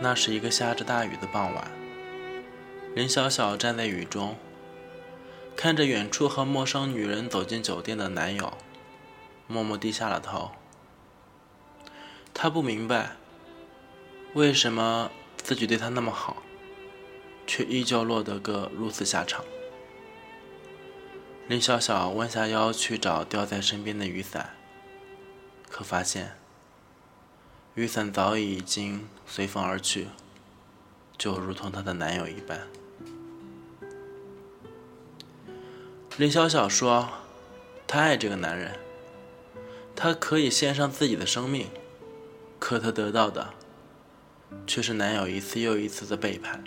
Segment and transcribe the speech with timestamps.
[0.00, 1.70] 那是一个下着大雨的傍晚，
[2.94, 4.36] 林小小站在雨中，
[5.56, 8.52] 看着远处和陌生女人走进酒店的男友，
[9.46, 10.50] 默默低下了头。
[12.34, 13.12] 她不明白，
[14.34, 16.42] 为什么自己对他那么好，
[17.46, 19.44] 却依旧落得个如此下场。
[21.46, 24.50] 林小小弯下腰去找掉在身边的雨伞，
[25.70, 26.36] 可发现。
[27.74, 30.06] 雨伞早已经随风而去，
[31.18, 32.68] 就如同她的男友一般。
[36.16, 37.08] 林小小说
[37.84, 38.78] ：“她爱这个男人，
[39.96, 41.66] 她可以献上自己的生命，
[42.60, 43.54] 可她得到的
[44.68, 46.62] 却是男友一次又一次的背叛。”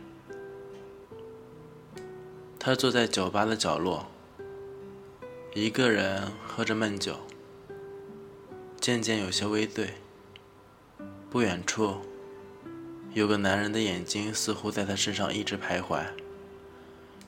[2.59, 4.07] 她坐在酒吧的角落，
[5.53, 7.15] 一个人喝着闷酒，
[8.81, 9.93] 渐渐有些微醉。
[11.29, 11.97] 不远处，
[13.13, 16.05] 有个男人的眼睛似乎在他身上一直徘徊。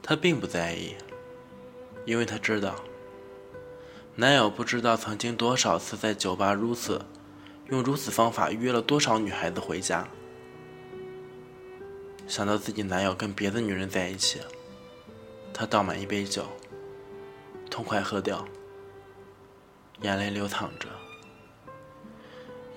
[0.02, 0.95] 他并不在意，
[2.06, 2.75] 因为他知道，
[4.16, 7.02] 男友不知道曾经多少次在酒吧如此，
[7.67, 10.08] 用如此方法约了多少女孩子回家。
[12.25, 14.39] 想到自己男友跟别的女人在一起，
[15.53, 16.45] 他倒满一杯酒，
[17.69, 18.47] 痛快喝掉，
[20.03, 20.88] 眼泪流淌着。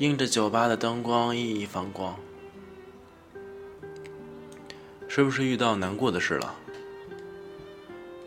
[0.03, 2.17] 映着酒吧的灯光，熠熠放光。
[5.07, 6.57] 是不是遇到难过的事了？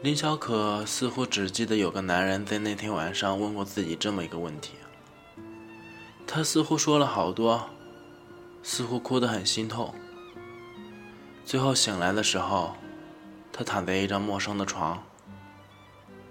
[0.01, 4.75] 林小可似乎只记得有个男人在那天晚上问过自己这么一个问题。
[6.25, 7.69] 他似乎说了好多，
[8.63, 9.93] 似乎哭得很心痛。
[11.43, 12.73] 最后醒来的时候，
[13.51, 15.03] 他躺在一张陌生的床，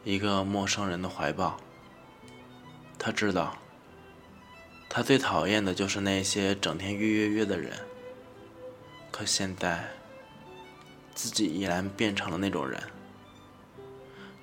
[0.05, 1.59] 一个陌生人的怀抱。
[2.99, 3.55] 他知道。
[4.97, 7.73] 他最讨厌的就是那些整天约约约的人。
[9.11, 9.91] 可现在，
[11.17, 12.81] 自己已然变成了那种人。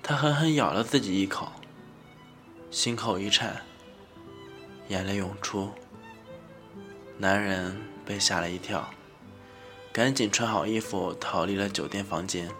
[0.02, 1.50] 他狠狠咬了自己一口，
[2.70, 3.62] 心口一颤，
[4.88, 5.72] 眼泪涌出。
[7.16, 8.90] 男人被吓了一跳，
[9.90, 12.50] 赶紧穿好衣服逃离了酒店房间。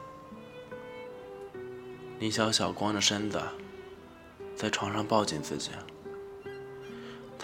[2.18, 3.42] 林小小光着身子，
[4.56, 5.72] 在床上抱紧自己。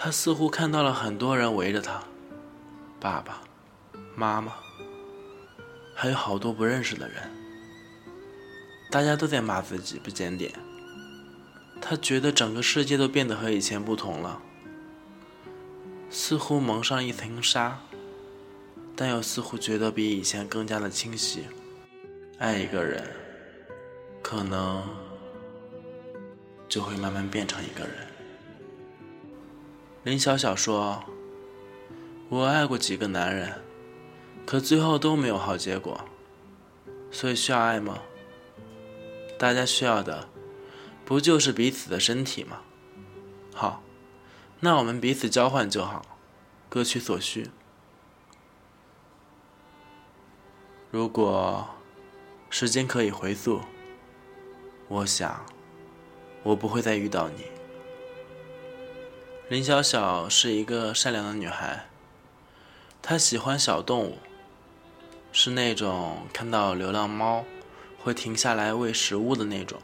[0.01, 2.01] 他似乎看到了很多人围着他，
[3.01, 3.41] 爸爸
[4.15, 4.53] 妈妈，
[5.93, 7.29] 还有好多不认识的人，
[8.89, 10.53] 大家都在骂自己不检点。
[11.81, 14.41] 他觉得整个世界都变得和以前不同了，
[16.09, 17.81] 似乎蒙上一层纱，
[18.95, 21.43] 但又似乎觉得比以前更加的清晰。
[22.37, 23.05] 爱一个人，
[24.21, 24.81] 可能
[26.69, 28.07] 就会慢慢变成一个人。
[30.09, 31.03] 林小小说
[32.29, 33.61] ：“我爱过几个男人，
[34.43, 36.03] 可最后都没有好结果。
[37.11, 37.99] 所以需要爱吗？
[39.37, 40.27] 大家需要的，
[41.05, 42.61] 不就是彼此的身体吗？
[43.53, 43.83] 好，
[44.61, 46.03] 那我们彼此交换就好，
[46.69, 47.51] 各取所需。
[50.89, 51.69] 如果
[52.49, 53.61] 时间可以回溯，
[54.87, 55.45] 我想，
[56.41, 57.43] 我不会再遇到你。”
[59.49, 61.87] 林小小是一个善良的女孩，
[63.01, 64.19] 她喜欢小动物，
[65.31, 67.43] 是那种看到流浪猫
[67.97, 69.81] 会停下来喂食物的那种。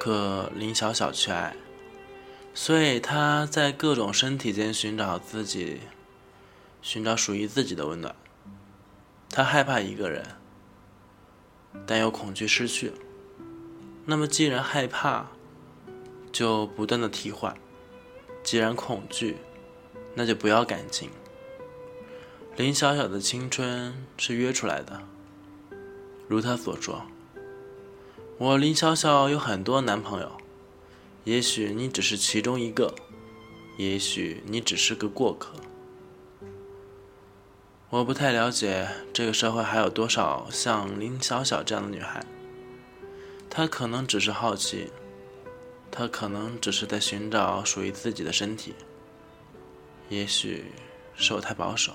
[0.00, 1.54] 可林小小却爱，
[2.52, 5.82] 所以她在各种身体间寻找自己，
[6.82, 8.16] 寻找属于自己的温暖。
[9.30, 10.26] 她害怕一个人，
[11.86, 12.94] 但又恐惧失去。
[14.06, 15.28] 那么既然害怕，
[16.32, 17.56] 就不断的替换。
[18.44, 19.38] 既然恐惧，
[20.14, 21.10] 那就不要感情。
[22.56, 25.02] 林小小的青春是约出来的，
[26.28, 27.06] 如她所说
[28.38, 30.30] ：“我林小小有很多男朋友，
[31.24, 32.94] 也许你只是其中一个，
[33.78, 35.54] 也许你只是个过客。”
[37.90, 42.24] 我不太了解这个社会还有多少像林小小这样的女孩，
[43.48, 44.90] 她可能只是好奇。
[45.96, 48.74] 他可能只是在寻找属于自己的身体，
[50.08, 50.64] 也许
[51.14, 51.92] 是我太保守。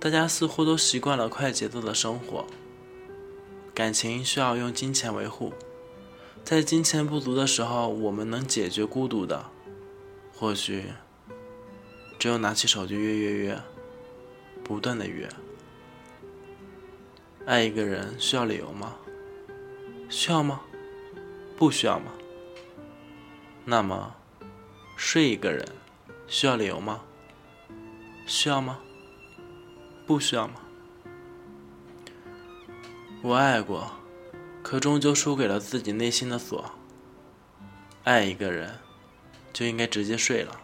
[0.00, 2.46] 大家似乎都习惯了快节奏的生活，
[3.74, 5.52] 感情需要用金钱维护，
[6.42, 9.44] 在金钱不足的时候，我们能解决孤独的，
[10.34, 10.86] 或许
[12.18, 13.62] 只有拿起手机约约约，
[14.64, 15.28] 不断的约。
[17.44, 18.96] 爱一个人需要理由吗？
[20.08, 20.62] 需要吗？
[21.54, 22.12] 不需要吗？
[23.70, 24.14] 那么，
[24.96, 25.62] 睡一个人
[26.26, 27.02] 需要理由吗？
[28.24, 28.78] 需要吗？
[30.06, 30.54] 不需要吗？
[33.20, 33.92] 我爱过，
[34.62, 36.70] 可终究输给了自己内心的锁。
[38.04, 38.78] 爱一个人，
[39.52, 40.58] 就应该直接睡了。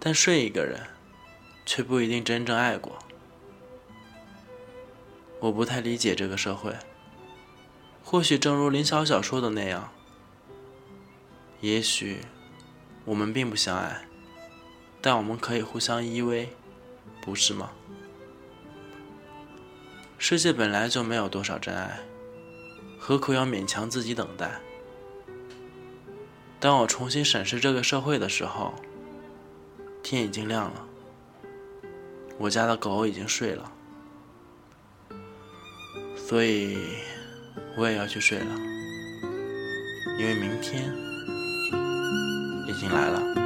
[0.00, 0.80] 但睡一个人，
[1.66, 2.98] 却不一定真正爱过。
[5.40, 6.74] 我不太理解这个社会。
[8.02, 9.92] 或许正如林小小说的那样，
[11.60, 12.18] 也许
[13.04, 14.06] 我们并不相爱，
[15.00, 16.48] 但我们可以互相依偎，
[17.22, 17.70] 不是吗？
[20.18, 22.00] 世界本来就没有多少真爱，
[22.98, 24.60] 何苦要勉强自己等待？
[26.58, 28.74] 当我重新审视这个社会的时候，
[30.02, 30.86] 天已经亮了，
[32.38, 33.72] 我家的狗已经睡了，
[36.16, 36.78] 所以
[37.76, 38.54] 我也要去睡了，
[40.18, 40.92] 因为明天
[42.76, 43.45] 已经来了。